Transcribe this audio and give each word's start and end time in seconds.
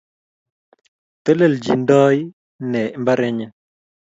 Teleltochindoi 1.23 2.17
née 2.71 2.89
mbarenyii? 3.01 3.49